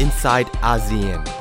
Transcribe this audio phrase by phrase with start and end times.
[0.00, 1.39] inside ASEAN.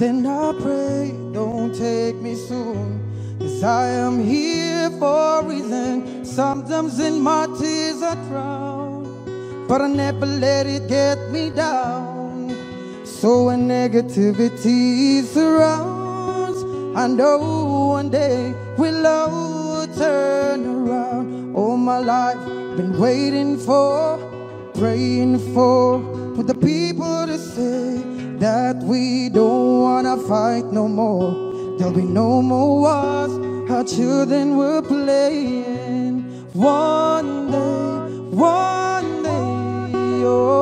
[0.00, 3.04] Then I pray, don't take me soon.
[3.38, 6.24] Cause I am here for a reason.
[6.24, 12.56] Sometimes in my tears I drown, but I never let it get me down.
[13.04, 16.64] So when negativity surrounds,
[16.96, 17.36] I know
[17.90, 21.54] one day we'll all turn around.
[21.54, 22.42] All my life,
[22.78, 24.16] been waiting for,
[24.72, 26.00] praying for,
[26.36, 28.09] for the people to say
[28.40, 31.76] that we don't wanna fight no more.
[31.76, 33.32] There'll be no more wars,
[33.70, 36.24] our children were playing.
[36.54, 40.56] One day, one day, oh,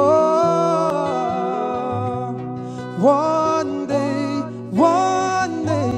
[2.98, 5.92] one day, one day,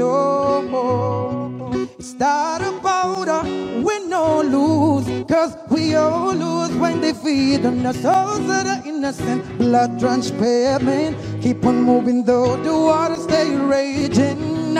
[0.00, 1.86] oh.
[1.98, 3.42] It's not about a
[3.82, 8.80] win or lose, cause we all lose when they feed on the souls of the
[9.00, 9.42] innocent.
[9.56, 14.76] Blood transparent, keep on moving though the water stay raging.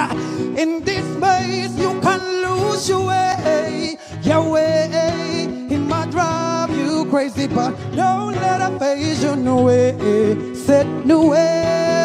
[0.59, 5.49] In this maze, you can lose your way, your way.
[5.71, 10.55] It might drive you crazy, but don't let it phase you no way.
[10.55, 12.00] Set nowhere.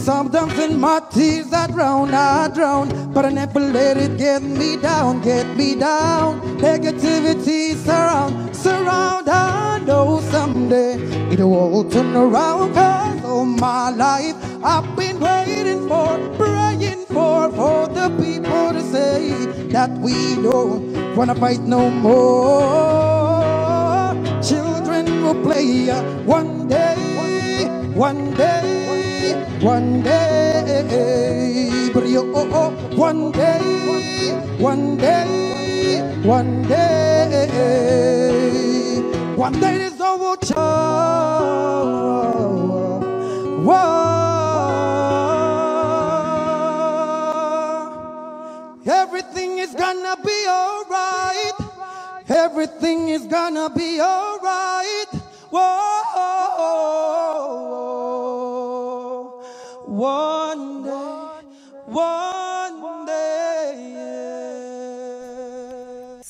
[0.00, 4.78] Sometimes in my tears I drown, I drown, but I never let it get me
[4.78, 6.40] down, get me down.
[6.58, 9.28] Negativity surround, surround.
[9.28, 10.94] I know someday
[11.30, 12.72] it will turn around.
[12.72, 19.30] Cause all my life I've been waiting for, praying for, for the people to say
[19.68, 23.30] that we don't wanna fight no more.
[24.42, 26.96] Children will play uh, one day,
[27.94, 28.99] one day,
[29.60, 30.30] one day.
[32.52, 33.58] Oh, one day,
[34.58, 38.10] one day, one day.
[39.36, 40.36] One day all will
[43.64, 44.10] Whoa.
[48.86, 51.54] Everything is gonna be alright.
[52.28, 54.99] Everything is gonna be alright.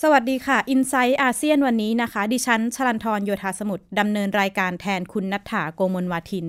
[0.04, 6.46] สวัสดีค่ะ i n s i ซต์อาเซียนวันนี้นะคะ ดิฉันชลันทรโยธาสมุทรดำเนินรายการแทนคุณณัฏฐาโกมลวาทิน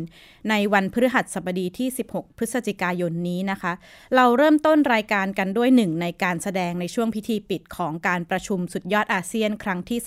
[0.50, 3.74] ในวันพฤหัสบดีที่ 16 พฤศจิกายนนี้นะคะ
[4.16, 10.00] เราเริ่มต้นรายการกันด้วยหนึ่งในการแสดงในช่วงพิธีปิดของการประชุมสุดยอดอาเซียนครั้งที่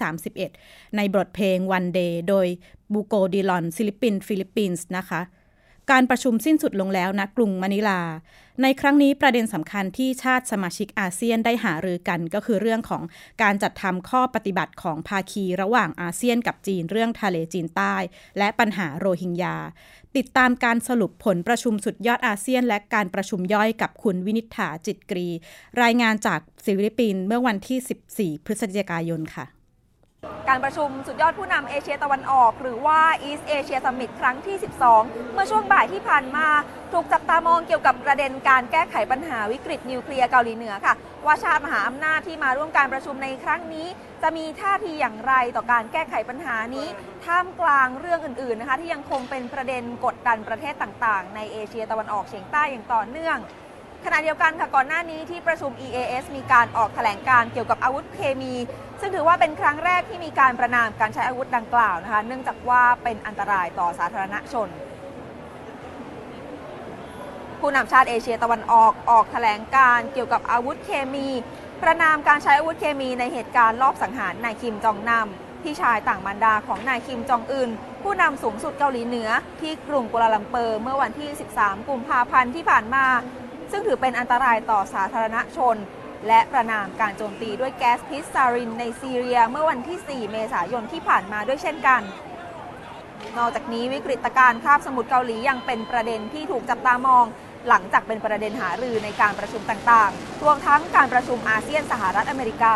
[0.44, 2.46] 31 ในบทเพลง One Day โดย
[2.92, 5.20] บูโกดิลอนฟิลิปิน ฟิลิปปินส์นะคะ
[5.90, 8.00] การประชุมสิ้นสุดลงแล้วณกรุงมะนิลา
[8.62, 13.02] ในครั้งนี้ประเด็นสำคัญที่ชาติสมาชิกอาเซียนได้หารือกัน ก็คือเรื่องของ
[13.42, 17.96] การจัดทำข้อปฏิบัติของภาคีระหว่างอาเซียนกับจีนเรื่องทะเลจีนใต้
[18.38, 19.56] และปัญหาโรฮิงญา
[20.16, 25.28] ติดตามการสรุปผลประชุมสุดยอดอาเซียน และการประชุมย่อยกับคุณวินิฐาจิตกรี
[25.82, 29.46] รายงานจากฟิลิปปินส์เมื่อวันที่ 14 พฤศจิกายนค่ะ
[30.48, 34.56] การประชุมสุดยอดผู้นำเอเชียตะวันออก หรือว่า East Asia Summit ครั้งที่
[34.94, 36.46] 12 เมื่อช่วงบ่ายที่ผ่านมา
[36.92, 40.94] ถูกจับตามองเกี่ยวกับประเด็นการแก้ไขปัญหาวิกฤตนิวเคลียร์เกาหลีเหนือค่ะ
[41.26, 43.86] ว่าชาติมหาอำนาจที่มาร่วมการประชุมในครั้งนี้
[44.22, 46.86] จะมีท่าทีอย่างไรต่อการแก้ไขปัญหานี้
[47.24, 53.38] ท่ามกลางเรื่องอื่นๆนะคะที่ยังคงเป็นประเด็นกดดันประเทศต่างๆ ในเอเชียตะวันออกเฉียงใต้อย่างต่อเนื่อง
[54.04, 58.54] ขณะเดียวกันค่ะก่อนหน้านี้ที่ประชุม EAS มีการออกแถลงการเกี่ยวกับอาวุธเคมี
[59.00, 64.68] ซึ่งถือว่าเป็นครั้งแรกที่มีการประนามการใช้อาวุธดังกล่าวนะคะ เนื่องจากว่าเป็นอันตรายต่อสาธารณชน
[67.60, 71.28] ผู้นำชาติเอเชียตะวันออกออกแถลงการณ์เกี่ยวกับอาวุธเคมี
[71.82, 77.70] ประณามการใช้อาวุธเคมีในเหตุการณ์ลอบสังหารนายคิมจองนัมพี่ชายต่างมารดาของนายคิมจองอึน
[78.02, 79.28] ผู้นำสูงสุดเกาหลีเหนือ
[79.60, 81.28] ที่กรุงกัวลาลัมเปอร์เมื่อวันที่
[81.58, 83.04] 13 กุมภาพันธ์ที่ผ่านมา
[83.76, 85.76] ซึ่งถือเป็นอันตรายต่อสาธารณชน
[86.28, 92.02] และประณามการโจมตีด้วยแก๊สพิษซารินในซีเรียเมื่อวันที่ 4 เมษายนที่ผ่านมาด้วยเช่นกัน
[93.38, 97.24] นอกจากนี้วิกฤตการณ์คาบสมุทรเกาหลียังเป็นประเด็นที่ถูกจับตามอง
[97.68, 102.74] หลังจากเป็นประเด็นหารือในการประชุมต่างๆ รวมทั้งการประชุมอาเซียนสหรัฐอเมริกา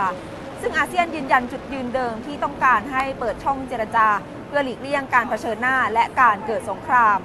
[0.61, 4.09] ซึ่งอาเซียนยืนยันจุดยืนเดิมที่ต้องการให้เปิดช่องเจรจา
[4.49, 7.19] เพื่อหลีกเลี่ยงการเผชิญหน้าและการเกิดสงคราม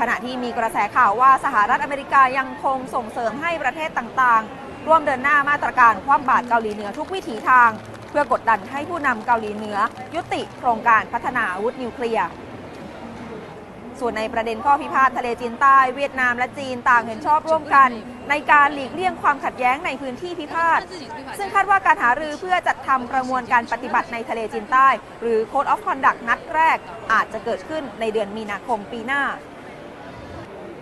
[0.00, 7.70] ขณะที่มีกระแสข่าวว่าสหรัฐอเมริกายังคงส่งเสริมให้ประเทศต่างๆ ร่วมเดินหน้ามาตรการคว่ำบาตรเกาหลีเหนือทุกวิถีทาง
[8.10, 9.78] เพื่อกดดันให้ผู้นำเกาหลีเหนือ
[10.14, 12.28] ยุติโครงการพัฒนาอาวุธนิวเคลียร์
[14.00, 17.90] ส่วนในประเด็นข้อพิพาททะเลจีนใต้เวียดนามและจีนต่างเห็นชอบร่วมกัน
[18.30, 20.80] ในการหลีกเลี่ยงความขัดแย้งในพื้นที่พิพาท
[21.38, 24.88] ซึ่งคาดว่าการหารือเพื่อจัดทำประมวลการปฏิบัติในทะเลจีนใต้
[25.22, 26.78] หรือ Code of Conduct นัดแรก
[27.12, 29.22] อาจจะเกิดขึ้นในเดือนมีนาคมปีหน้า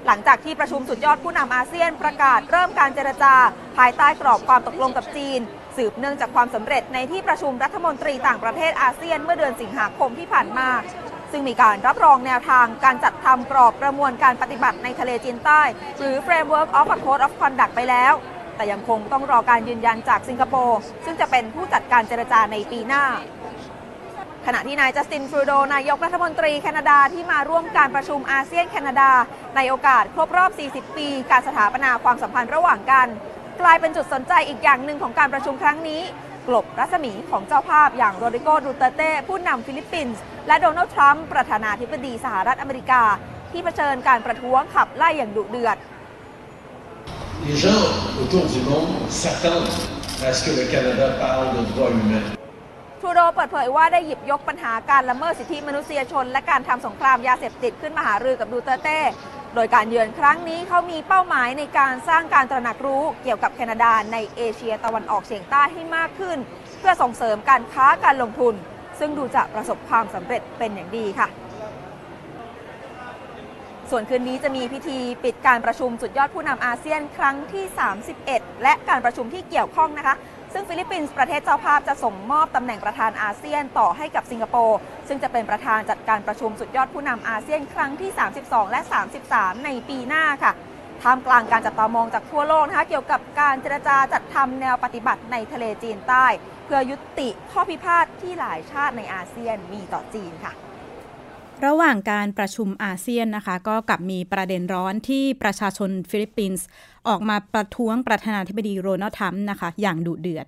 [0.07, 3.35] หลังจากที่ประชุมสุดยอดผู้นำอาเซียนประกาศเริ่มการเจรจา
[3.79, 5.41] ภายใต้กรอบความตกลงกับจีน
[5.77, 10.69] สืบเนื่องจากความสำเร็จในที่ประชุมรัฐมนตรีต่างประเทศอาเซียนเมื่อเดือนสิงหาคมที่ผ่านมา
[11.33, 15.63] ซึ่งมีการรับรองแนวทางการจัดทำกรอบประมวลการปฏิบัติในทะเลจีนใต้
[15.99, 18.15] หรือ Framework of a Code of Conduct ไปแล้ว
[18.57, 23.05] แต่ยังคงต้องรอการยืนยันจากสิงคโปร์ซึ่งจะเป็นผู้จัดการเจรจาในปีหน้า
[24.51, 29.11] ขณะที่นายจัสตินทรูโดนายกรัฐมนตรีแคนาดาที่มาร่วมการประชุมอาเซียนแคนาดา
[29.57, 33.07] ในโอกาสครบรอบ 40 ปี การสถาปนาความสัมพันธ์ระหว่างกัน
[33.61, 36.03] กลายเป็นจุดสนใจอีกอย่างหนึ่งของการประชุมครั้งนี้
[36.49, 43.03] กลบรัศมีของเจ้าภาพอย่างโรดริโกดูเตเต้ผู้นำฟิลิปปินส์และโดนัลด์ทรัมป์ประธานาธิบดีสหรัฐอเมริกา
[43.53, 45.79] ที่เผชิญการประท้วงขับไล่อย่างดุเดือด
[47.47, 47.85] Les gens
[48.21, 49.77] autour du monde s'attendent
[50.29, 52.38] à ce que le Canada parle de droits humains.
[53.01, 59.01] ทรูโดเปิดเผยว่าได้หยิบยกปัญหาการละเมิดสิทธิมนุษยชน และการทำสงครามยาเสพติดขึ้นมาหารือกับดูเตเต้
[59.55, 66.39] โดยการเยือนครั้งนี้เขามีเป้าหมายในการสร้างการตระหนักรู้เกี่ยวกับแคนาดาในเอเชียตะวันออกเฉียงใต้ให้มากขึ้น
[66.79, 68.55] เพื่อส่งเสริมการค้าการลงทุน
[68.99, 71.29] ซึ่งดูจะประสบความสำเร็จเป็นอย่างดีค่ะ
[73.91, 77.65] ส่วนคืนนี้จะมีพิธีปิดการประชุมสุดยอดผู้นำอาเซียนครั้งที่
[78.15, 80.15] 31 และการประชุมที่เกี่ยวข้องนะคะ
[80.53, 84.79] ซึ่งฟิลิปปินส์ประเทศเจ้าภาพจะส่งมอบตำแหน่งประธานอาเซียนต่อให้กับสิงคโปร์
[85.09, 88.11] ซึ่งจะเป็นประธานจัดการประชุมสุดยอดผู้นำอาเซียนครั้งที่
[88.43, 88.81] 32 และ
[89.23, 90.53] 33 ในปีหน้าค่ะ
[91.03, 96.27] ท่ามกลางการจับตามองจากทั่วโลกนะคะเกี่ยวกับการเจรจาจัดทำแนวปฏิบัติในทะเลจีนใต้
[96.65, 100.55] เพื่อยุติข้อพิพาทที่หลายชาติในอาเซียนมีต่อจีนค่ะ
[101.67, 106.67] ระหว่างการประชุมอาเซียนนะคะ ก็กลับมีประเด็นร้อนที่ประชาชนฟิลิปปินส์
[107.09, 110.47] ออกมาประท้วงประธานาธิบดีโดนัลด์ทรัมป์นะคะ อย่างดุเดือด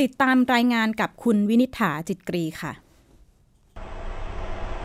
[0.00, 2.72] ติดตามรายงานกับคุณวินิษฐาจิตกรีค่ะ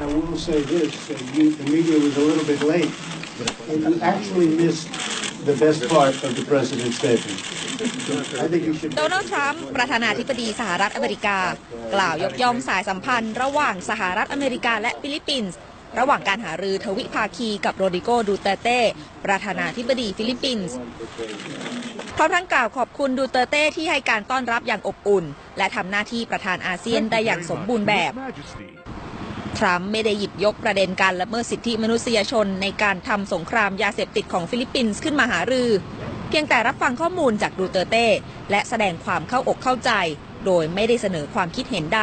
[0.01, 2.91] I will say this, uh, you, the media was a little bit late.
[3.43, 4.87] If you actually missed
[5.49, 7.39] the best part of the president's statement.
[8.43, 8.91] I think you should.
[8.97, 11.37] โดนัลด์ทรัมป์ประธานาธิบดีสหรัฐอเมริกา
[11.95, 15.57] กล่าวยกย่องสายสัมพันธ์ระหว่างสหรัฐอเมริกาและฟิลิปปินส์
[15.99, 18.79] ระหว่างการหารือทวิภาคีกับโรดริโกดูเตอร์เต
[19.25, 20.75] ประธานาธิบดีฟิลิปปินส์
[22.17, 25.25] พร้อมทั้งกล่าวขอบคุณดูเตเต้ที่ให้การต้อนรับอย่างอบอุ่น
[25.57, 28.11] และทำหน้าที่ประธานอาเซียนได้อย่างสมบูรณ์แบบ
[29.59, 35.69] ทรัมป์ไม่ได้หยิบยกประเด็นการละเมิดสิทธิมนุษยชนในการทำสงครามยาเสพติดของฟิลิปปินส์ขึ้นมาหารือ
[36.29, 38.07] เพียงแต่รับฟังข้อมูลจากดูเตเต้
[38.51, 39.91] และแสดงความเข้าอกเข้าใจ
[40.45, 42.01] โดยไม่ได้เสนอความคิดเห็นใด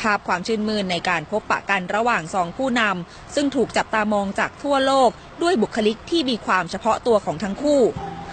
[0.00, 5.10] ภาพความชื่นมื่นในการพบปะกันระหว่างสองผู้นำซึ่งถูกจับตามองจากทั่วโลก
[5.42, 7.80] ด้วยบุคลิกที่มีความเฉพาะตัวของทั้งคู่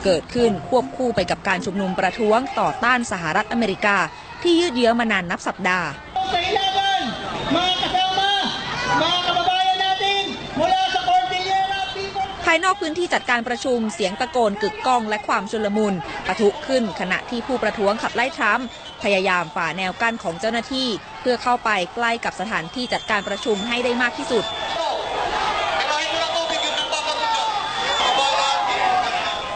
[0.04, 3.98] เกิดขึ้นควบคู่ไปกับการชุมนุมประท้วงต่อต้านสหรัฐอเมริกา
[4.42, 15.94] ที่ยืดเยื้อมานานนับสัปดาห์ายนอกพื้นที่จัดการประชุมเสียงตะโกนกึกก้องและความชุลมุน
[16.28, 18.68] ปะทุขึ้นขณะที่ผู้ประท้วงขับไล่ทรัมป์
[19.04, 20.88] พยายามฝ่าแนวกั้นของเจ้าหน้าที่
[21.22, 24.44] เพื่อเข้าไปใกล้กับสถานที่จัดการประชุมให้ได้มากที่สุด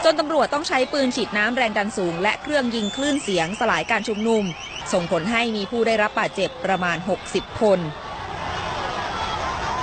[0.04, 4.44] จนตำรวจต้องใช้ปืนฉีดน้ำแรงดันสูง และเครื่องยิงคลื่นเสียงสลายการชุมนุม
[4.92, 6.96] ส่งผลให้มีผู้ได้รับบาดเจ็บประมาณ
[7.28, 7.78] 60 คน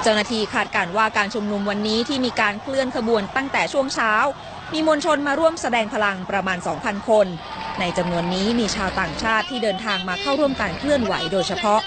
[0.08, 4.14] เจ้าหน้าที่คาดการณ์ว่าการชุมนุมวันนี้ที่มีการเคลื่อนขบวนตั้งแต่ช่วงเช้า
[4.74, 7.28] มีมวลชนมาร่วมแสดงพลังประมาณ 2,000 คน
[7.80, 11.82] ในจำนวนนี้มีชาวต่างชาติที่เดินทางมาเข้าร่วมการเคลื่อนไหวโดยเฉพาะ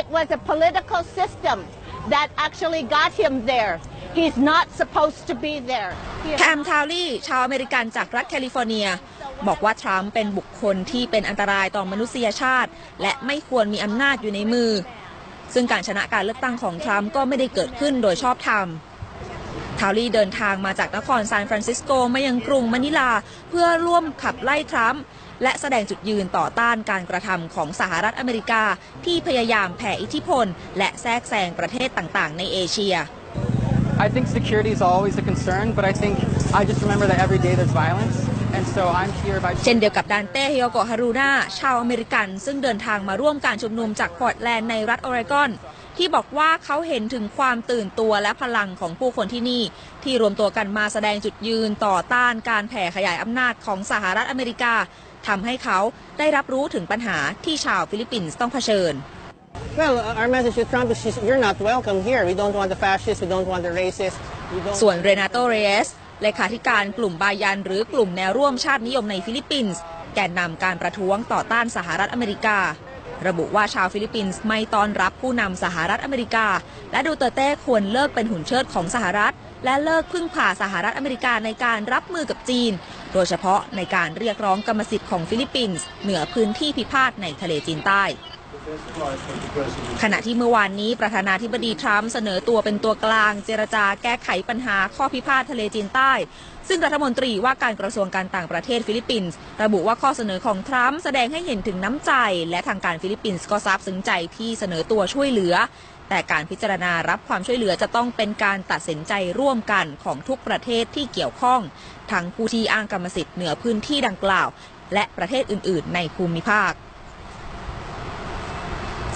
[0.00, 1.58] It was a political system
[2.14, 3.74] that actually got him there.
[4.18, 5.92] He's not supposed to be there.
[6.24, 8.88] He แคมทาวลี่ชาวอเมริกันจากรัฐแคลิฟอร์เนีย
[9.48, 12.70] บอกว่าทรัมป์เป็นบุคคลที่เป็นอันตรายต่อมนุษยชาติ
[13.02, 14.70] และไม่ควรมีอำนาจอยู่ในมือ
[15.54, 18.66] ซึ่งการชนะการเลือกตั้งของทรัมป์ก็ไม่ได้เกิดขึ้นโดยชอบธรรม
[19.78, 23.10] ทาวลี่เดินทางมาจากนครซานฟรานซิสโกมายังกรุงมะนิลา
[23.50, 25.02] เพื่อร่วมขับไล่ทรัมป์
[25.42, 28.62] และแสดงจุดยืนต่อต้านการกระทำของสหรัฐอเมริกา
[29.04, 30.46] ที่พยายามแผ่อิทธิพล
[30.78, 32.96] และแทรกแซงประเทศต่างๆ ในเอเชีย
[34.02, 36.14] I I think security is always a concern, but I think
[36.52, 38.16] I just remember that every day there's violence.
[38.56, 45.50] And so I'm here by เช่นเดียวกับดานเต้ฮิโยโกะฮารุนาชาวอเมริกัน ซึ่งเดินทางมาร่วมการชุมนุมจากพอร์ตแลนด์ในรัฐออริกอน
[45.96, 49.62] ที่บอกว่าเขาเห็นถึงความตื่นตัวและพลังของผู้คนที่นี่
[50.04, 54.74] ที่รวมตัวกันมาแสดงจุดยืนต่อต้านการแผ่ขยายอำนาจของสหรัฐอเมริกา
[55.28, 55.78] ทำให้เขา
[56.18, 58.94] ได้รับรู้ถึงปัญหาที่ชาวฟิลิปปินส์ต้องเผชิญ
[59.80, 62.20] Well, our message to Trump is you're not welcome here.
[62.30, 63.20] We don't want the fascists.
[63.24, 64.18] We don't want the racists.
[64.52, 65.56] We don't ส่วนเรนาโตเร
[65.86, 65.88] ส
[66.22, 69.80] เลขาธิการกลุ่มบายันหรือกลุ่มแนวร่วมชาตินิยมในฟิลิปปินส์
[70.14, 72.58] แกนนำการประท้วงต่อต้านสหรัฐอเมริกา
[73.26, 76.46] ระบุว่าชาวฟิลิปปินส์ไม่ต้อนรับผู้นำสหรัฐอเมริกา
[76.92, 82.72] และดูเตอร์เต้ควรเลิกเป็นหุ่นเชิดของสหรัฐ และเลิกพึ่งพาสหรัฐอเมริกาในการรับมือกับจีน
[83.12, 88.04] โดยเฉพาะในการเรียกร้องกรรมสิทธิ์ของฟิลิปปินส์เหนือพื้นที่พิพาทในทะเลจีนใต้
[90.02, 96.12] ขณะที่เมื่อวานนี้ประธานาธิบดีทรัมป์เสนอตัวเป็นตัวกลาง เจรจาแก้ไขปัญหาข้อพิพาททะเลจีนใต้
[96.68, 102.12] ซึ่งรัฐมนตรีว่าการกระทรวงการต่างประเทศฟิลิปปินส์ระบุว่าข้อเสนอของทรัมป์แสดงให้เห็นถึงน้ำใจ
[102.50, 105.54] และทางการฟิลิปปินส์ก็ซาบซึ้งใจที่เสนอตัวช่วยเหลือ
[106.08, 111.60] แต่การพิจารณารับความช่วยเหลือจะต้องเป็นการตัดสินใจร่วมกันของทุกประเทศที่เกี่ยวข้อง
[112.12, 114.48] ทั้งผู้ที่อ้างกรรมสิทธิ์เหนือพื้นที่ดังกล่าว
[114.94, 116.72] และประเทศอื่น ๆ ในภูมิภาค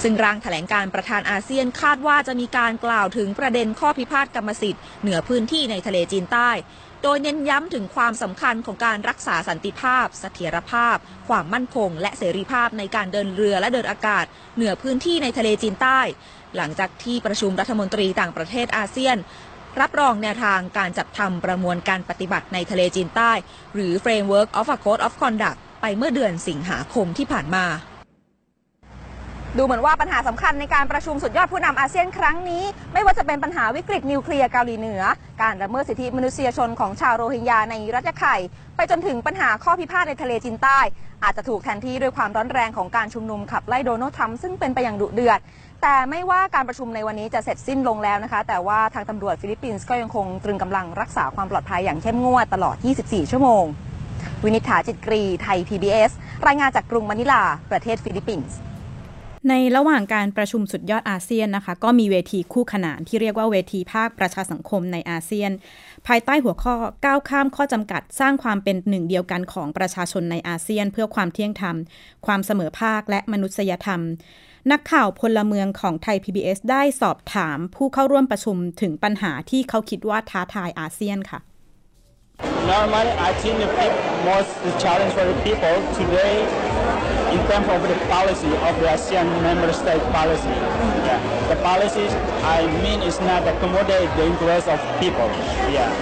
[0.02, 6.50] ซึ่งร่างแถลงการประธานอาเซียนคาดว่าจะมีการกล่าวถึงประเด็นข้อพิพาทกรรมสิทธิ์เหนือพื้นที่ในทะเลจีนใต้
[7.02, 10.96] โดยเน้นย้ำถึงความสำคัญของการรักษาสันติภาพ เสถียรภาพ
[11.28, 14.24] ความมั่นคง และเสรีภาพในการเดินเรือและเดินอากาศ
[14.56, 16.00] เหนือพื้นที่ในทะเลจีนใต้
[16.56, 19.16] หลังจากที่ประชุมรัฐมนตรีต่างประเทศอาเซียน
[19.80, 23.32] รับรองแนวทางการจัดทำประมวลการปฏิบัติในทะเลจีนใต้
[23.74, 27.66] หรือ Framework of a Code of Conduct ไปเมื่อเดือนสิงหาคมที่ผ่านมา
[29.56, 32.62] ดูเหมือนว่าปัญหาสำคัญในการประชุมสุดยอดผู้นำอาเซียนครั้งนี้
[32.92, 35.02] ไม่ว่าจะเป็นปัญหาวิกฤตนิวเคลียร์เกาหลีเหนือ
[35.42, 38.36] การละเมิดสิทธิมนุษยชนของชาวโรฮิงญาในรัฐยะไข่
[38.76, 40.80] ไปจนถึงปัญหาข้อพิพาทในทะเลจีนใต้
[41.24, 45.40] อาจจะถูกแทนที่ด้วยความร้อนแรงของการชุมนุมขับไล่โดนัลด์ทรัมป์ซึ่งเป็นไปอย่างดุเดือด
[45.82, 53.64] แต่ไม่ว่าการประชุมในวันนี้จะเสร็จสิ้นลงแล้วนะคะ แต่ว่าทางตำรวจฟิลิปปินส์ก็ยังคงตรึงกำลังรักษาความปลอดภัยอย่างเข้มงวดตลอด 24 ชั่วโมง
[54.44, 56.10] วินิฐาจิตกรี ไทย PBS
[56.46, 58.58] รายงานจากกรุงมะนิลา ประเทศฟิลิปปินส์
[59.48, 65.50] ในระหว่างการประชุมสุดยอดอาเซียนนะคะ ก็มีเวทีคู่ขนานที่เรียกว่าเวทีภาคประชาสังคมในอาเซียน
[66.06, 66.74] ภายใต้หัวข้อ
[67.04, 71.76] ก้าวข้ามข้อจำกัดสร้างความเป็นหนึ่งเดียวกันของประชาชนในอาเซียน เพื่อความเที่ยงธรรม
[72.26, 74.00] ความเสมอภาคและมนุษยธรรม
[74.72, 81.40] นักข่าวพลเมืองของไทย PBS ได้สอบถามผู้เข้าร่วมประชุมถึงปัญหาที่เขาคิดว่าท้าทายอาเซียนค่ะ
[82.72, 83.70] Normally, I think the
[84.30, 84.50] most
[84.82, 86.34] challenge for the people today
[87.32, 90.48] in terms of the policy of the ASEAN member state policy.
[91.08, 91.20] Yeah.
[91.48, 92.12] The policies
[92.44, 95.28] I mean is not accommodate the interest of people.
[95.68, 95.92] Yeah.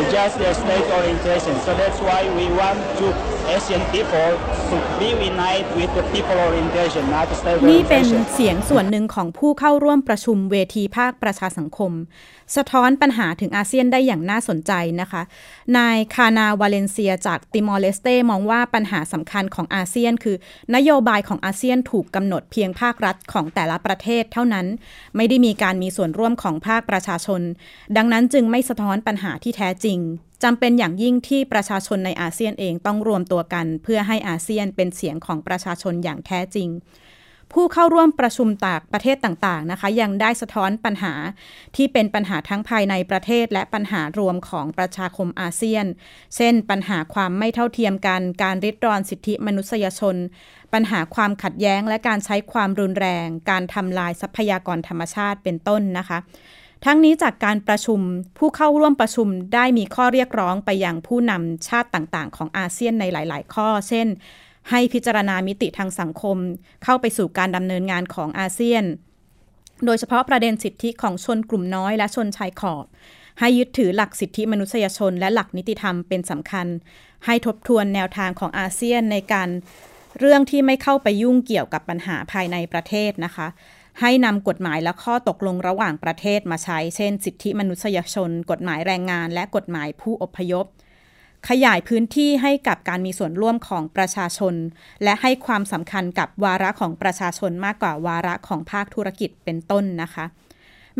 [0.00, 1.54] It's just their state orientation.
[1.60, 4.30] So that's why we want to Asian people
[4.70, 8.32] to be united with the people orientation, not the state นี่เป็น orientation.
[8.34, 11.92] เสียงส่วนหนึ่งของผู้เข้าร่วมประชุมเวทีภาคประชาสังคม
[12.56, 15.22] สะท้อนปัญหาถึงอาเซียนได้อย่างน่าสนใจนะคะ
[15.76, 20.36] นายคานาวาเลนเซียจากติมอร์เลสเตมองว่าปัญหาสำคัญของอาเซียน คือ
[20.74, 24.66] นโยบายของอาเซียนถูกกำหนดเพียงภาครัฐของแต่ละประเทศเท่านั้น
[25.16, 27.40] ไม่ได้มีการมีส่วนร่วมของภาคประชาชน
[27.96, 29.98] ดังนั้นจึงไม่สะท้อนปัญหาที่แท้จริง
[30.44, 36.68] จำเป็นอย่างยิ่งที่ประชาชนในอาเซียนเองต้องรวมตัวกัน เพื่อให้อาเซียนเป็นเสียงของประชาชนอย่างแท้จริง
[37.52, 41.14] ผู้เข้าร่วมประชุมจากประเทศต่างๆนะคะ ยังได้สะท้อนปัญหา
[41.76, 45.86] ที่เป็นปัญหาทั้งภายในประเทศและปัญหารวมของประชาคมอาเซียน
[46.36, 50.16] เช่น ปัญหาความไม่เท่าเทียมกัน การริดรอนสิทธิมนุษยชน
[50.72, 56.18] ปัญหาความขัดแย้งและการใช้ความรุนแรง การทำลายทรัพยากรธรรมชาติเป็นต้นนะคะ
[56.84, 58.00] ทั้งนี้จากการประชุม
[58.38, 64.06] ผู้เข้าร่วมประชุมได้มีข้อเรียกร้องไปยังผู้นำชาติต่างๆ ของอาเซียนในหลาย ๆ ข้อ เช่น
[64.70, 66.36] ให้พิจารณามิติทางสังคม
[66.84, 68.84] เข้าไปสู่การดำเนินงานของอาเซียน
[69.84, 72.86] โดยเฉพาะประเด็นสิทธิของชนกลุ่มน้อยและชนชายขอบ
[73.40, 76.66] ให้ยึดถือหลักสิทธิมนุษยชน และหลักนิติธรรมเป็นสำคัญ
[77.26, 79.48] ให้ทบทวนแนวทางของอาเซียนในการ
[80.20, 83.46] เรื่องที่ไม่เข้าไปยุ่งเกี่ยวกับปัญหาภายในประเทศนะคะ
[84.00, 90.66] ให้นำกฎหมายและข้อตกลงระหว่างประเทศมาใช้ เช่น สิทธิมนุษยชน กฎหมายแรงงาน และกฎหมายผู้อพยพ
[91.48, 94.54] ขยายพื้นที่ให้กับการมีส่วนร่วมของประชาชน
[95.02, 100.24] และให้ความสำคัญกับวาระของประชาชนมากกว่าวาระของภาคธุรกิจเป็นต้นนะคะ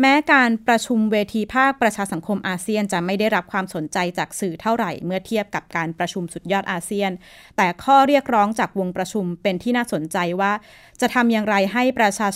[0.01, 7.11] แม้การประชุมเวทีภาคประชาสังคมอาเซียน จะไม่ได้รับความสนใจจากสื่อเท่าไหร่ เมื่อเทียบกับการประชุมสุดยอดอาเซียน
[7.57, 10.51] แต่ข้อเรียกร้องจากวงประชุมเป็นที่น่าสนใจว่า
[11.01, 12.27] จะทำอย่างไรให้ประชา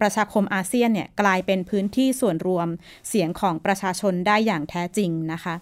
[0.00, 2.68] ประชาคมอาเซียนเนี่ยกลายเป็นพื้นที่ส่วนรวม
[3.08, 5.54] เสียงของประชาชนได้อย่างแท้จริงนะคะ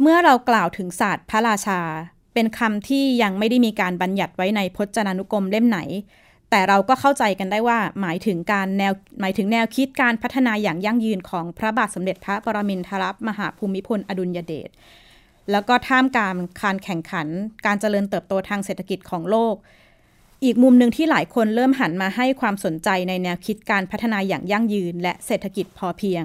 [0.00, 1.80] เมื่อเรากล่าวถึงศาสตร์พระราชา
[2.34, 5.80] เป็นคำที่ยังไม่ได้มีการบัญญัติไว้ในพจนานุกรมเล่มไหน
[6.50, 14.70] แต่เราก็เข้าใจกันได้ว่าหมายถึงการแนวหมายถึงแนวคิดการพัฒนาอย่างยั่งยืนของพระบาทสมเด็จพระปรมินทรมหาภูมิพลอดุลยเดช
[15.50, 17.26] แล้วก็ท่ามกลางการแข่งขัน
[17.66, 19.54] การเจริญเติบโตทางเศรษฐกิจของโลก
[20.44, 26.24] อีกมุมหนึ่งที่หลายคนเริ่มหันมาให้ความสนใจในแนวคิดการพัฒนาอย่างยั่งยืน และเศรษฐกิจพอเพียง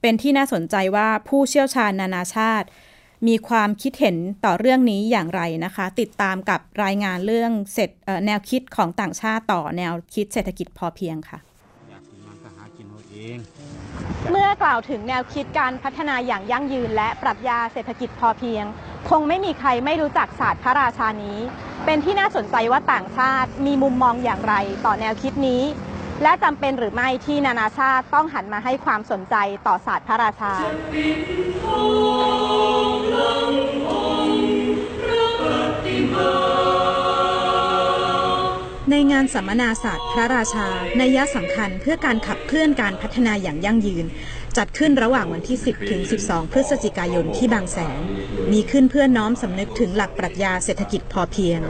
[0.00, 2.66] เป็นที่น่าสนใจว่าผู้เชี่ยวชาญนานาชาติ
[3.26, 7.90] มีความคิดเห็นต่อเรื่องนี้อย่างไรนะคะ ติดตามกับรายงานเรื่องเสร็จ
[8.26, 11.38] แนวคิดของต่างชาติต่อแนวคิดเศรษฐกิจพอเพียงค่ะ
[14.30, 18.64] เมื่อกล่าวถึงแนวคิดการพัฒนาอย่างยั่งยืน และปรัชญาเศรษฐกิจพอเพียง
[19.10, 21.38] คงไม่มีใครไม่รู้จักศาสตร์พระราชานี้
[21.84, 24.54] เป็นที่น่าสนใจว่าต่างชาติมีมุมมองอย่างไร
[24.86, 25.62] ต่อแนวคิดนี้
[26.22, 29.34] และจำเป็นหรือไม่ที่นานาชาติต้องหันมาให้ความสนใจ
[29.66, 30.52] ต่อศาสตร์พระราชา
[38.92, 40.66] ในงานสัมมนาศาสตร์พระราชา
[40.98, 44.06] ในยะสำคัญเพื่อการขับเคลื่อนการพัฒนาอย่างยั่งยืน
[44.56, 48.00] จัดขึ้นระหว่างวันที่ 10 ถึง 12 พฤศจิกายนที่บางแสน
[48.52, 51.60] มีขึ้นเพื่อน้อมสำนึกถึงหลักปรัชญาเศรษฐกิจพอเพียง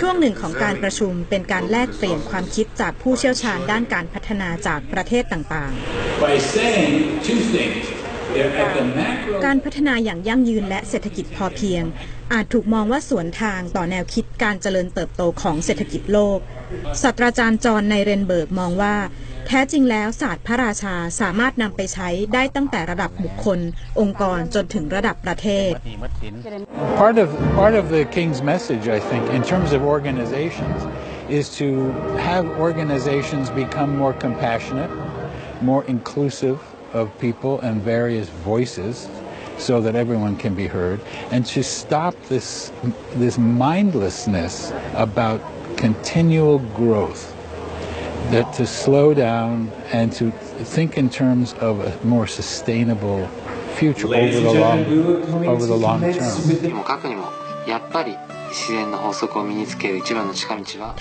[0.00, 5.82] ช่วงหนึ่งของการประชุมเป็นการแลกเปลี่ยนความคิดจากผู้เชี่ยวชาญด้านการพัฒนาจากประเทศต่างๆ
[9.46, 11.84] การพัฒนาอย่างยั่งยืนและเศรษฐกิจพอเพียง
[12.32, 16.38] อาจถูกมองว่าสวนทางต่อแนวคิดการเจริญเติบโตของเศรษฐกิจโลก
[17.02, 18.96] ศาสตราจารย์จอห์นในเรนเบิร์กมองว่า
[19.46, 23.58] แท้จริงแล้วศาสตร์พระราชาสามารถนำไปใช้ได้ตั้งแต่ระดับบุคคล
[24.00, 25.70] องค์กรจนถึงระดับประเทศ
[27.02, 27.28] Part of
[27.60, 30.78] part of the king's message I think in terms of organizations
[31.38, 31.68] is to
[32.28, 34.92] have organizations become more compassionate
[35.70, 36.58] more inclusive
[36.92, 39.08] of people and various voices
[39.58, 41.00] so that everyone can be heard
[41.30, 42.72] and to stop this
[43.14, 45.40] this mindlessness about
[45.76, 47.34] continual growth
[48.30, 53.26] that to slow down and to think in terms of a more sustainable
[53.76, 54.84] future over the long
[55.46, 56.36] over the long term.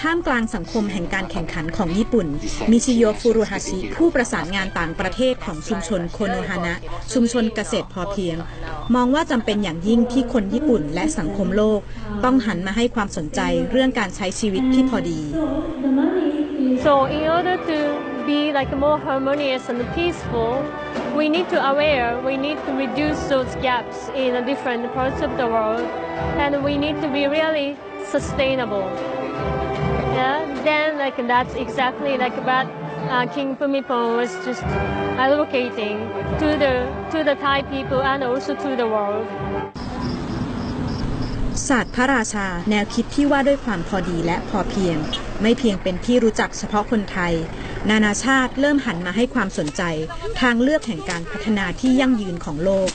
[0.01, 2.27] ท่ามกลางสังคมแห่งการแข่งขันของญี่ปุ่น
[2.71, 6.73] มิชิโยฟูรุฮาชิ ผู้ประสานงานต่างประเทศของชุมชนโคโนฮานะ
[7.13, 8.37] ชุมชนเกษตรพอเพียง
[8.95, 11.79] มองว่าจำเป็นอย่างยิ่งที่คนญี่ปุ่นและสังคมโลก
[12.23, 13.39] ต้องหันมาให้ความสนใจ
[13.71, 15.21] เรื่องการใช้ชีวิตที่พอดี
[16.85, 17.77] So in order to
[18.29, 20.53] be like more harmonious and peaceful,
[21.16, 25.46] we need to aware, we need to reduce those gaps in different parts of the
[25.46, 25.86] world,
[26.42, 27.76] and we need to be really
[28.10, 28.86] sustainable.
[30.16, 32.66] Yeah, then like that's exactly like what
[33.10, 34.62] uh, King Pumipon was just
[35.18, 35.98] advocating
[36.40, 36.74] to the
[37.12, 39.26] to the Thai people and also to the world.
[41.68, 44.96] ศาสตร์พระราชาแนวคิดที่ว่าด้วยความพอดีและพอเพียง
[45.42, 47.34] ไม่เพียงเป็นที่รู้จักเฉพาะคนไทย
[47.89, 49.81] นานาชาติเริ่มหันมาให้ความสนใจ
[50.41, 52.89] ทางเลือกแห่งการพัฒนาที่ยั่งยืนของโลก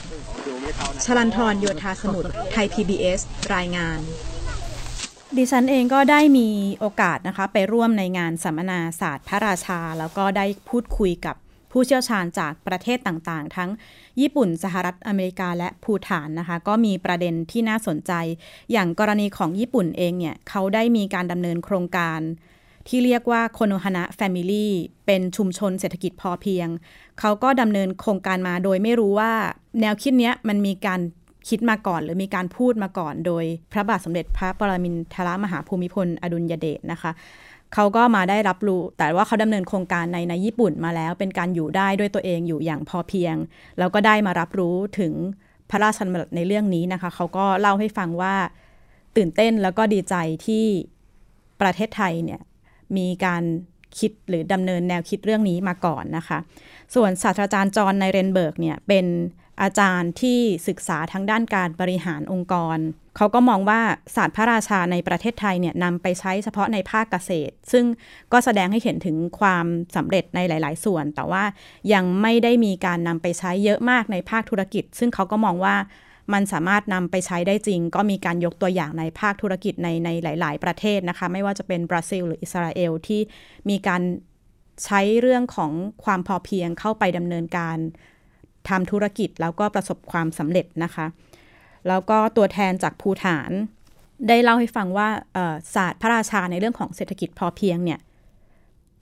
[1.03, 3.19] ชลันทรโยธาสมุทรไทย PBS
[3.55, 3.99] รายงาน
[5.37, 11.35] ดิฉันเองก็ได้มีโอกาสนะคะ ไปร่วมในงานสัมมนาศาสตร์พระราชา แล้วก็ได้พูดคุยกับ
[11.71, 13.69] ผู้เชี่ยวชาญจากประเทศต่างๆ ทั้ง
[14.21, 18.13] ญี่ปุ่น สหรัฐอเมริกาและภูฐานนะคะ ก็มีประเด็นที่น่าสนใจ
[18.71, 22.19] อย่างกรณีของญี่ปุ่นเองเนี่ย เขาได้มีการดำเนินโครงการ
[22.87, 24.73] ที่เรียกว่าโคโนฮานะแฟมิลี่
[25.05, 26.67] เป็นชุมชนเศรษฐกิจพอเพียง
[27.19, 29.31] เขาก็ดำเนินโครงการมาโดยไม่รู้ว่า
[29.81, 31.01] แนวคิดนี้มันมีการ
[31.49, 37.11] คิดมาก่อนหรือมีการพูดมาก่อน โดยพระบาทสมเด็จพระปรมินทรมหาภูมิพล อดุลยเดชนะคะ
[37.73, 43.35] เขาก็มาได้รับรู้ แต่ว่าเขาดำเนินโครงการในในญี่ปุ่นมาแล้ว เป็นการอยู่ได้ด้วยตัวเองอยู่อย่างพอเพียง
[43.79, 45.13] แล้วก็ได้มารับรู้ถึง
[45.69, 48.35] พระราชดำรัสในเรื่องนี้นะคะ เขาก็เล่าให้ฟังว่า
[49.17, 50.65] ตื่นเต้นแล้วก็ดีใจที่
[51.61, 52.41] ประเทศไทยเนี่ย
[52.97, 53.43] มีการ
[53.99, 56.39] คิดหรือดำเนินแนวคิดเรื่องนี้มาก่อนนะคะ
[56.95, 59.05] ส่วนศาสตราจารย์จอห์นในเรนเบิร์กเนี่ยเป็น
[59.61, 62.77] อาจารย์ที่ศึกษาทางด้านการบริหารองค์กร
[63.17, 63.81] เขาก็มองว่า
[64.15, 67.85] ศาสตร์พระราชาในประเทศไทยเนี่ยนำไปใช้เฉพาะในภาคเกษตร ซึ่ง
[68.31, 71.43] ก็แสดงให้เห็นถึงความสำเร็จในหลาย ๆ ส่วน แต่ว่า
[71.93, 75.75] ยังไม่ได้มีการนำไปใช้เยอะมากในภาคธุรกิจ ซึ่งเขาก็มองว่า
[76.33, 83.21] มันสามารถนำไปใช้ได้จริง ก็มีการยกตัวอย่างในภาคธุรกิจในในหลาย ๆ ประเทศนะคะ ไม่ว่าจะเป็นบราซิล หรืออิสราเอลที่
[83.69, 84.01] มีการ
[84.85, 85.71] ใช้เรื่องของ
[86.03, 87.77] ความพอเพียงเข้าไปดำเนินการ
[88.69, 91.05] ทำธุรกิจแล้วก็ประสบความสำเร็จนะคะ
[91.87, 93.51] แล้วก็ตัวแทนจากภูฐาน
[94.27, 95.09] ได้เล่าให้ฟังว่า
[95.75, 97.99] ศาสตร์พระราชาในเรื่องของเศรษฐกิจพอเพียงเนี่ย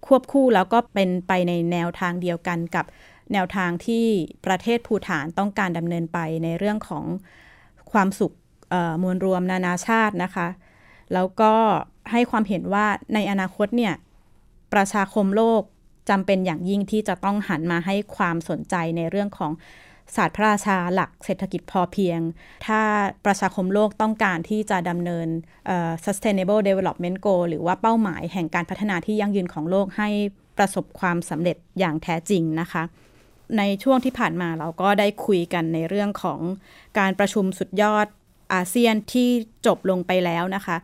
[0.05, 2.85] ควบคู่แล้วก็เป็นไปในแนวทางเดียวกันกับ
[3.33, 4.05] แนวทางที่
[4.45, 7.05] ประเทศภูฐานต้องการดำเนินไปในเรื่องของ
[7.91, 8.33] ความสุข
[9.03, 10.47] มวลรวมนานาชาตินะคะ
[11.13, 11.53] แล้วก็
[12.11, 13.93] ให้ความเห็นว่าในอนาคตเนี่ย
[14.73, 15.61] ประชาคมโลก
[16.09, 19.51] จำเป็นอย่างยิ่งที่จะต้องหันมาให้ความสนใจในเรื่องของ
[20.15, 22.19] ศาสตร์พระราชาหลักเศรษฐกิจพอเพียง
[22.67, 22.81] ถ้า
[23.25, 25.27] ประชาคมโลกต้องการที่จะดำเนิน
[26.05, 30.09] sustainable development goal หรือว่าเป้าหมายแห่งการพัฒนาที่ยั่งยืนของโลกให้
[30.57, 32.83] ประสบความสำเร็จอย่างแท้จริงนะคะ
[33.57, 36.39] ในช่วงที่ผ่านมาเราก็ได้คุยกันในเรื่องของ
[36.99, 38.07] การประชุมสุดยอด
[38.53, 39.29] อาเซียนที่
[39.65, 40.77] จบลงไปแล้วนะคะ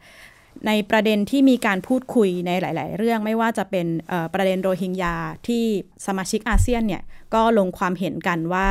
[0.68, 3.88] ในประเด็นที่มีการพูดคุยในหลาย ๆ เรื่องไม่ว่าจะเป็น
[4.34, 5.16] ประเด็นโรฮิงญา
[5.48, 5.64] ที่
[6.06, 8.70] สมาชิกอาเซียนเนี่ยก็ลงความเห็นกันว่า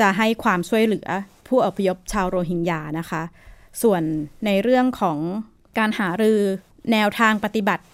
[0.00, 1.08] จะให้ความช่วยเหลือ
[1.48, 3.22] ผู้อพยพชาวโรฮิงญานะคะ
[3.82, 4.02] ส่วน
[4.46, 5.18] ในเรื่องของ
[5.78, 6.40] การหารือ
[6.92, 7.84] แนวทางปฏิบัติ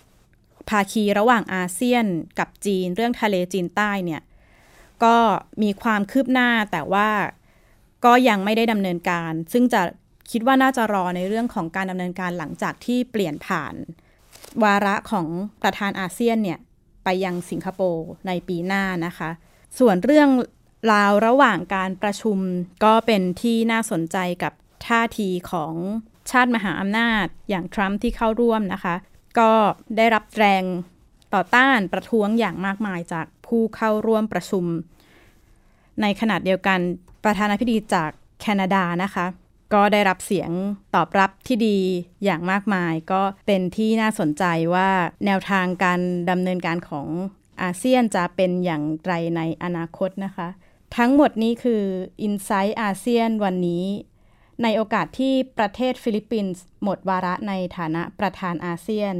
[0.68, 2.06] ภาคีระหว่างอาเซียน
[2.38, 4.20] กับจีน เรื่องทะเลจีนใต้เนี่ย
[5.04, 5.16] ก็
[5.62, 7.08] มีความคืบหน้าแต่ว่า
[8.04, 9.82] ก็ยังไม่ได้ดำเนินการ ซึ่งจะ
[10.30, 13.74] คิดว่าน่าจะรอในเรื่องของการดำเนินการหลังจากที่เปลี่ยนผ่าน
[14.62, 15.26] วาระของ
[15.62, 16.58] ประธานอาเซียนเนี่ย
[17.04, 19.30] ไปยังสิงคโปร์ในปีหน้านะคะ
[19.78, 20.28] ส่วนเรื่อง
[20.92, 22.38] ราวระหว่างการประชุม
[22.84, 24.52] ก็เป็นที่น่าสนใจกับ
[24.86, 25.74] ท่าทีของ
[26.30, 28.94] ชาติมหาอำนาจอย่างทรัมป์ที่เข้าร่วมนะคะ
[29.38, 29.52] ก็
[29.96, 30.64] ได้รับแรง
[31.34, 34.64] ต่อต้านประท้วงอย่างมากมายจากผู้เข้าร่วมประชุม
[36.02, 36.78] ในขณะเดียวกัน
[37.24, 39.26] ประธานาธิบดีจากแคนาดานะคะ
[39.74, 40.50] ก็ได้รับเสียง
[40.94, 41.78] ตอบรับที่ดี
[42.24, 44.88] อย่างมากมาย ก็เป็นที่น่าสนใจว่า
[45.26, 47.08] แนวทางการดำเนินการของ
[47.62, 50.48] อาเซียนจะเป็นอย่างไรในอนาคตนะคะ
[50.96, 51.82] ทั้งหมดนี้คือ
[52.26, 53.84] i n s i ซต์อาเซียนวันนี้
[54.62, 59.14] ในโอกาสที่ประเทศฟิลิปปินส์หมดวาระในฐานะประธานอาเซียน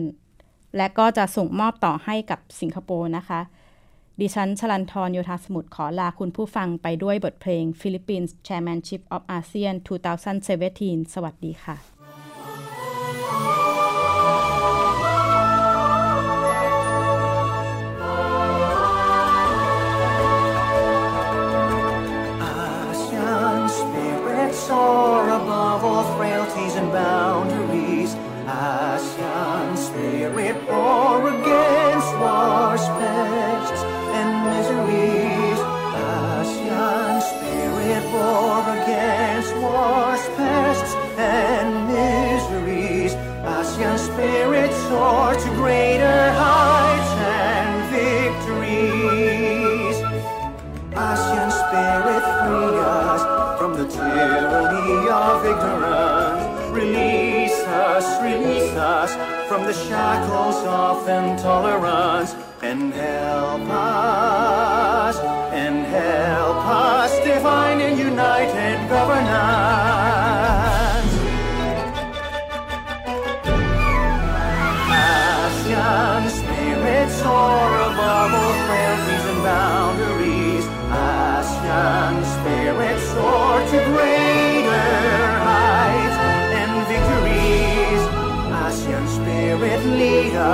[0.77, 3.41] และก็จะส่งมอบต่อให้กับสิงคโปร์นะคะ
[4.21, 9.77] ดิฉันชลันทรโยธาสมุทรขอลาคุณผู้ฟังไปด้วยบทเพลง Philippines Chairmanship of ASEAN
[10.45, 12.02] 2017 สวัสดีค่ะ
[59.73, 62.35] the shackles of intolerance.
[62.63, 64.92] And help us,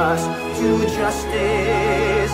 [0.08, 0.24] us
[0.58, 2.32] to justice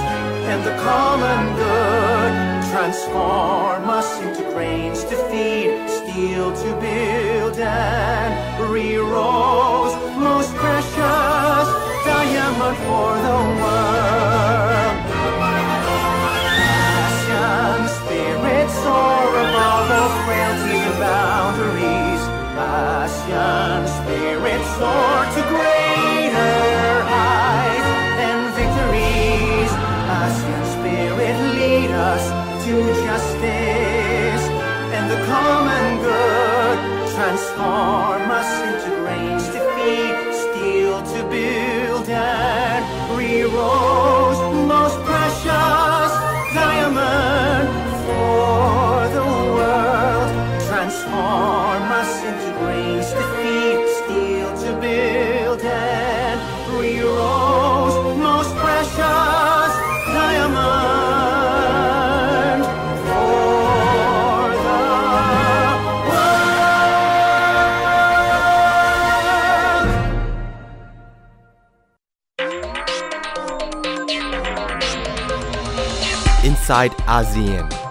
[0.51, 2.33] and the common good.
[2.71, 8.31] Transform us into grains to feed, steel to build, and
[8.71, 11.67] re-rose most precious
[12.07, 14.97] diamond for the world.
[16.63, 22.23] Passion, spirit soar above all frailties and boundaries.
[22.55, 25.74] Passion, spirit soar to greater
[35.35, 36.79] common good.
[37.15, 38.24] Transform
[76.75, 77.84] inside ASEAN.